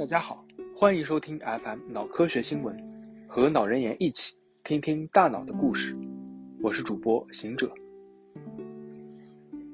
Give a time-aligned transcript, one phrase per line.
[0.00, 0.42] 大家好，
[0.74, 2.74] 欢迎收听 FM 脑科学新闻，
[3.28, 4.34] 和脑人言一起
[4.64, 5.94] 听听大脑的故事。
[6.62, 7.70] 我是主播行者。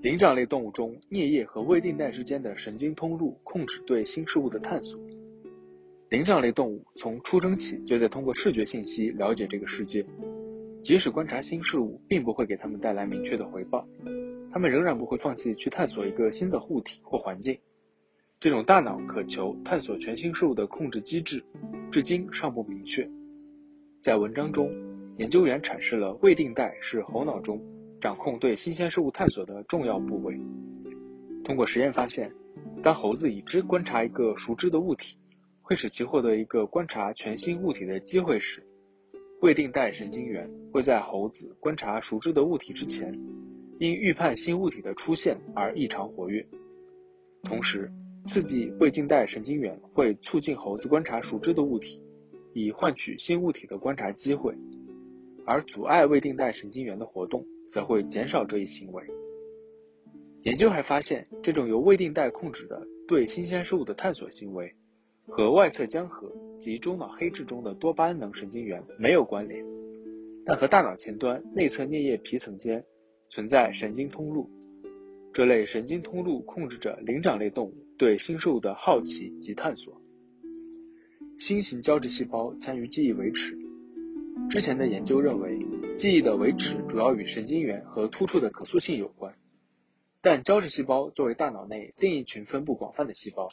[0.00, 5.00] 灵长类动物中，颞叶和胃定带之间的神经通路控制对新事物的探索。
[6.08, 10.04] 灵长类动物从出生起就在通过视觉信息了解这个世界，
[10.82, 13.86] 即使观察新事物并不会给他们带来明确的回报，
[14.50, 17.56] 他们仍然不会放弃去探索一个新的物体或环境。
[18.40, 21.44] 这种大脑渴求探索全新事物的控制机制，
[21.90, 23.08] 至今尚不明确。
[23.98, 24.72] 在文章中，
[25.16, 27.60] 研究员阐释了未定带是猴脑中
[28.00, 30.38] 掌控对新鲜事物探索的重要部位。
[31.42, 32.32] 通过实验发现，
[32.80, 35.18] 当猴子已知观察一个熟知的物体，
[35.60, 38.64] 会使其获得一个观察全新物体的机会时，
[39.40, 43.12] 未定带神经元会在猴子观察熟知的物体之前，
[43.80, 46.46] 因预判新物体的出现而异常活跃。
[47.42, 47.90] 同时，
[48.28, 52.04] 刺激胃静带神经元会促进猴子观察熟知的物体，
[52.52, 54.54] 以换取新物体的观察机会，
[55.46, 59.02] 而阻碍胃定带神经元的活动则会减少这一行为。
[60.42, 64.70] 研究还发现，这种由胃定带控制的对新鲜事物的探索行为，
[65.26, 66.30] 和外侧江河
[66.60, 69.64] 及中脑黑质中的多巴胺能神经元没有关联，
[70.44, 72.84] 但和大脑前端内侧颞叶皮层间
[73.30, 74.50] 存在神经通路。
[75.32, 80.00] 这类神经通路控制着灵长类动物对新事物的好奇及探索。
[81.36, 83.58] 新型胶质细胞参与记忆维持。
[84.48, 85.58] 之前的研究认为，
[85.96, 89.34] 记忆的维持主要与神经元和突触的可塑性有关，
[90.20, 93.48] 但胶质细胞作为大脑内另一群分布广泛的细胞，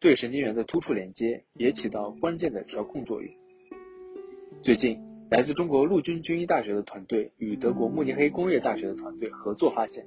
[0.00, 3.32] 对神经元的突触连接也起到关键的调控作用。
[4.60, 10.04] 最近，来自中国陆军军医大学的团队与德国慕尼黑工业大学的团队合作发现。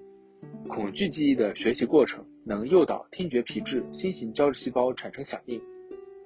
[0.68, 5.62] 恐惧记忆的学习过程能诱导听觉皮质新型胶质细胞产生响应，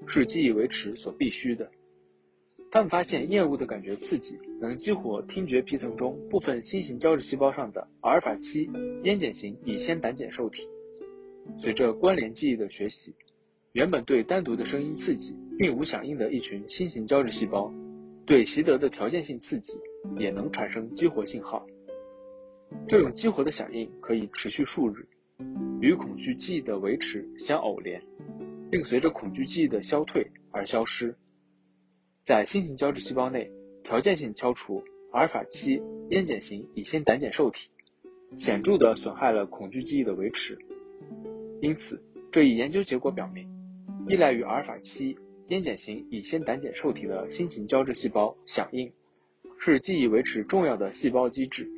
[0.06, 1.68] 是记忆维持所必须的。
[2.70, 8.70] 他们发现厌恶的感觉刺激能激活听觉皮层中部分新型胶质细胞上的阿尔法七
[9.04, 10.70] 烟碱型乙酰胆碱受体。
[11.58, 13.16] 随着关联记忆的学习，
[13.72, 17.74] 原本对单独的声音刺激并无响应的一群新型胶质细胞，
[18.28, 19.80] 对习得的条件性刺激
[20.18, 21.66] 也能产生激活信号。
[22.88, 25.04] 这种激活的响应可以持续数日，
[25.82, 28.02] 与恐惧记忆的维持相偶联，
[28.70, 31.16] 并随着恐惧记忆的消退而消失。
[32.24, 33.52] 在新型胶质细胞内，
[33.84, 37.70] 条件性敲除阿尔法七烟碱型乙酰胆碱受体，
[38.38, 40.58] 显著地损害了恐惧记忆的维持。
[41.62, 42.02] 因此，
[42.32, 43.48] 这一研究结果表明，
[44.08, 48.92] 依赖于阿尔法七烟碱型乙酰胆碱受体的新型胶质细胞响应，
[49.58, 51.70] 是记忆维持重要的细胞机制。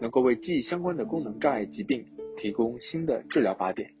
[0.00, 2.06] 能够为记忆相关的功能障碍疾病
[2.38, 3.92] 提供新的治疗靶点。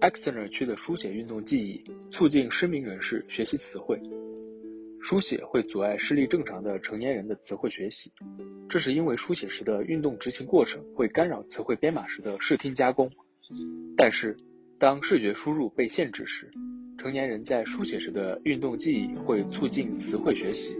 [0.00, 3.98] Exner 区的书写运动记忆促进失明人士学习词汇。
[5.00, 8.10] 书写会阻碍视力正常的成年人的词汇学习，
[8.68, 13.08] 这是因为书写时的运动执行过程会干扰词汇编码时的视听加工。
[13.96, 14.36] 但是，
[14.78, 16.50] 当视觉输入被限制时，
[16.98, 20.76] 成年人在书写时的运动记忆会促进词汇学习。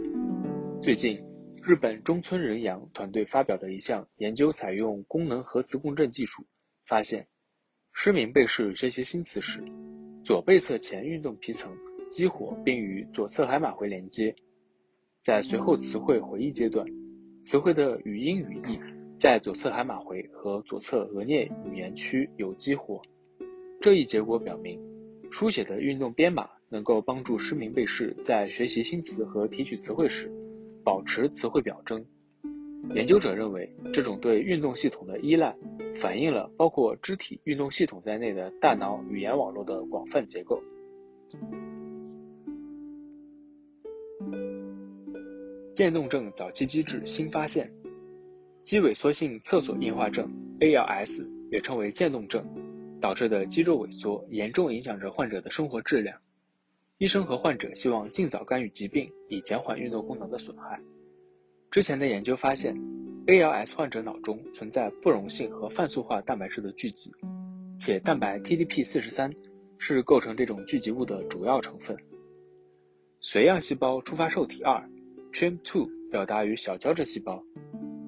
[0.81, 1.17] 最近，
[1.67, 6.41] 日本中村仁阳团队发表的一项研究，采用功能核磁共振技术，
[6.85, 7.27] 发现，
[7.91, 9.61] 失明被试学习新词时，
[10.23, 11.69] 左背侧前运动皮层
[12.09, 14.33] 激活并与左侧海马回连接，
[15.21, 16.87] 在随后词汇回忆阶段，
[17.43, 18.79] 词汇的语音语义
[19.19, 23.01] 在左侧海马回和左侧额颞语言区有激活。
[23.81, 24.79] 这一结果表明，
[25.29, 30.31] 书写的运动编码能够帮助失明被试在学习新词和提取词汇时。
[30.87, 32.01] 保持词汇表征。
[32.95, 35.53] 研究者认为，这种对运动系统的依赖，
[35.97, 40.63] 反映了包括肢体运动系统在内的大脑语言网络的广泛结构。
[45.75, 47.69] 渐冻症早期机制新发现：
[48.63, 50.25] 肌萎缩性侧索硬化症
[50.61, 52.41] （ALS） 也称为渐冻症，
[53.01, 56.17] 导致的肌肉萎缩严重影响着患者的生活质量。
[56.99, 60.81] 医生和患者希望尽早干预疾病，以减缓运动功能的损害。
[61.69, 62.75] 之前的研究发现
[63.27, 67.11] ，ALS 患者脑中存在不溶性和泛素化蛋白质的聚集，
[67.77, 69.31] 且蛋白 TDP43
[69.77, 71.95] 是构成这种聚集物的主要成分。
[73.21, 74.83] 髓样细胞触发受体二
[75.33, 77.43] TREM2 表达于小胶质细胞，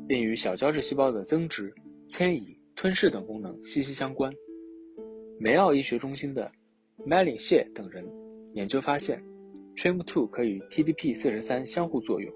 [0.07, 1.71] 并与小胶质细胞的增殖、
[2.07, 4.33] 迁移、吞噬等功能息息相关。
[5.39, 6.51] 梅奥医学中心的
[7.06, 8.03] Melin 谢等人。
[8.54, 9.24] 研究发现
[9.75, 12.34] ，TREM2 可与 TDP43 相互作用，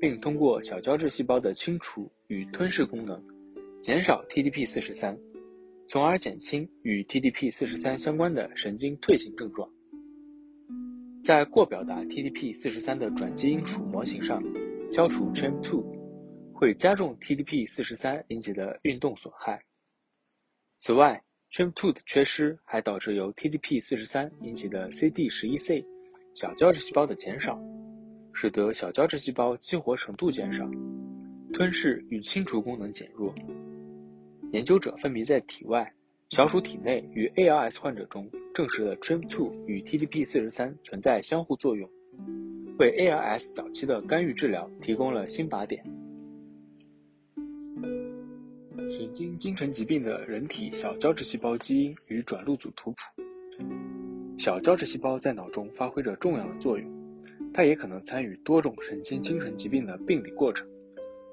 [0.00, 3.22] 并通过小胶质细胞的清除与吞噬功能，
[3.82, 5.18] 减少 TDP43，
[5.88, 9.68] 从而减轻与 TDP-43 相关的神经退行症状。
[11.22, 14.42] 在过表达 TDP-43 的转基因鼠模型上，
[14.90, 15.84] 消除 TREM2
[16.54, 19.62] 会加重 TDP-43 引起的运动损害。
[20.78, 25.84] 此外，TREM2 的缺失还导致由 TDP-43 引起的 CD11C
[26.34, 27.60] 小胶质细胞的减少，
[28.32, 30.68] 使得小胶质细胞激活程度减少，
[31.52, 33.34] 吞噬与清除功能减弱。
[34.52, 35.92] 研究者分别在体外、
[36.30, 41.88] 小鼠体内与 ALS 患者中证实了 TREM2 与 TDP-43 存在相互作用，
[42.78, 45.84] 为 ALS 早期的干预治疗提供了新靶点。
[48.88, 53.22] 神经精神疾病的人体小胶质细胞基因与转录组图谱。
[54.38, 56.90] 小胶质细胞在脑中发挥着重要的作用，
[57.52, 60.66] 它也可能参与多种神经精神疾病的病理过程，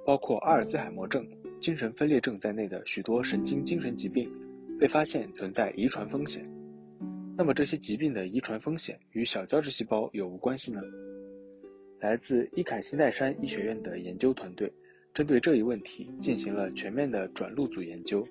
[0.06, 1.26] 包括阿尔兹海默症。
[1.60, 4.32] 精神分裂症在内的许多神经精神疾病
[4.80, 6.48] 被发现存在遗传风险。
[7.36, 10.80] 那么这些疾病的遗传风险与小胶质细胞有无关系呢？
[12.00, 14.72] 来自伊凯西奈山医学院的研究团队
[15.18, 18.24] 针对这一问题进行了全面的转录组研究。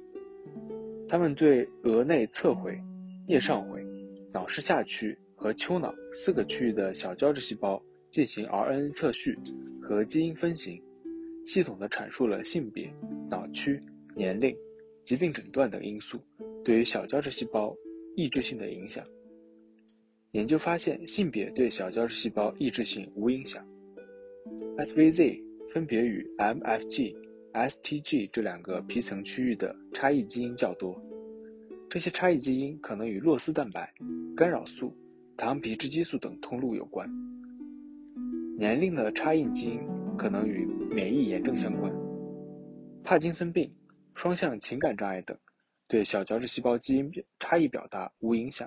[1.08, 2.80] 他们对额内侧回、
[3.26, 3.84] 颞上回、
[4.32, 9.36] 脑室下区和丘脑四个区域的小胶质细胞进行 RNA 测序
[9.82, 10.80] 和基因分型。
[11.44, 12.88] 系统地阐述了性别、
[13.28, 13.82] 脑区、
[14.14, 14.56] 年龄、
[15.02, 16.20] 疾病诊断等因素
[16.64, 17.76] 对于小胶质细胞
[18.14, 19.04] 抑制性的影响。
[20.30, 23.66] 研究发现，性别对小胶质细胞抑制性无影响。
[24.76, 27.14] SVZ 分别与 MFG、
[27.52, 31.00] STG 这两个皮层区域的差异基因较多，
[31.88, 33.92] 这些差异基因可能与络丝蛋白、
[34.36, 34.96] 干扰素、
[35.36, 37.08] 糖皮质激素等通路有关。
[38.58, 39.80] 年龄的差异基因。
[40.16, 41.92] 可能与免疫炎症相关，
[43.04, 43.70] 帕金森病、
[44.14, 45.36] 双向情感障碍等
[45.86, 48.66] 对小胶质细胞基因差异表达无影响，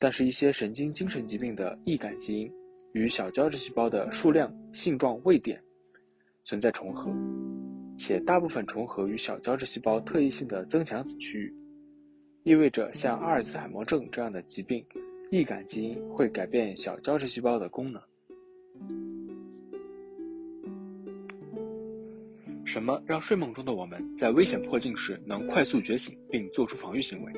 [0.00, 2.52] 但是，一些神经精神疾病的易感基因
[2.92, 5.62] 与小胶质细胞的数量、性状、位点
[6.44, 7.10] 存在重合，
[7.96, 11.54] 且大部分重合于小胶质细胞特异性的增强子区域，
[12.42, 14.84] 意味着像阿尔茨海默症这样的疾病，
[15.30, 18.02] 易感基因会改变小胶质细胞的功能。
[22.64, 27.32] 什么让睡梦中的我们在危险迫近时能快速觉醒并做出防御行为？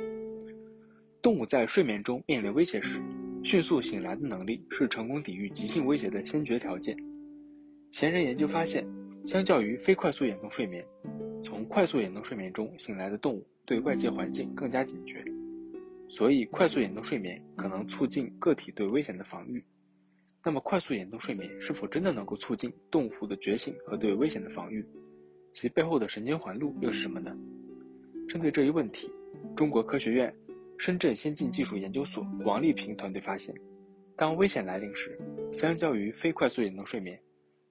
[1.21, 3.03] 动物在睡眠中面临威胁时，
[3.43, 6.97] 迅速醒来的能力是成功抵御急性威胁的先决条件。
[7.97, 8.85] 前人研究发现，
[9.25, 10.85] 相较于非快速眼动睡眠，
[11.45, 15.25] 从快速眼动睡眠中醒来的动物对外界环境更加警觉，
[16.09, 19.65] 所以快速眼动睡眠可能促进个体对危险的防御。
[20.45, 24.85] 那么，快速眼动睡眠是否真的能够促进动物的觉醒和对危险的防御？
[25.53, 27.33] 其背后的神经环路又是什么呢？
[28.29, 29.09] 针对这一问题，
[29.55, 30.35] 中国科学院
[30.79, 33.55] 深圳先进技术研究所王丽萍团队发现，
[34.17, 35.17] 当危险来临时，
[35.53, 37.17] 相较于非快速眼动睡眠，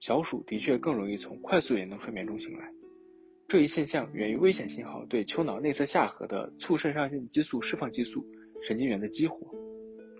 [0.04, 2.70] 小鼠的确更容易从快速眼动睡眠中醒来。
[3.48, 8.22] 这一现象源于危险信号对丘脑内侧下核的促肾上腺激素释放激素
[8.62, 9.50] 神经元的激活，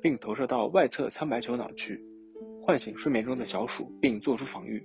[0.00, 2.02] 并投射到外侧苍白球脑区，
[2.62, 4.82] 唤醒睡眠中的小鼠并做出防御。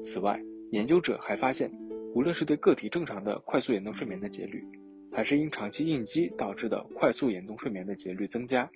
[0.00, 1.68] 此外，研究者还发现，
[2.14, 4.64] 无论是对个体正常的快速眼动睡眠的节律，
[5.10, 8.70] 还是因长期应激导致的快速眼动睡眠的节律增加，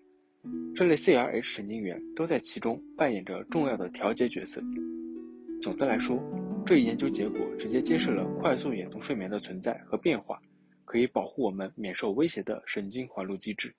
[0.74, 4.60] 这类 CRH 神经元都在其中扮演着重要的调节角色。
[5.60, 6.18] 总的来说，
[6.64, 10.40] 这一研究结果直接揭示了快速眼动睡眠的存在和变化
[10.86, 13.74] 可以保护我们免受威胁的神经环路机制。